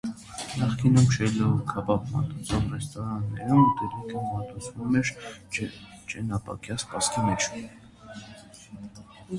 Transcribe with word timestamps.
Նախկինում 0.59 1.09
չելոու 1.15 1.49
քաբաբ 1.71 2.07
մատուցող 2.13 2.63
ռեստորաններում 2.77 3.61
ուտելիքը 3.67 4.25
մատուցվում 4.31 4.99
էր 5.03 5.13
ճենապակյա 6.15 6.81
սպասքի 6.87 7.29
մեջ։ 7.29 7.51